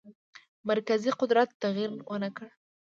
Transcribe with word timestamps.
مرکزي 0.69 1.11
قدرت 1.21 1.49
تغییر 1.63 1.89
ونه 2.09 2.29
کړ. 2.35 2.47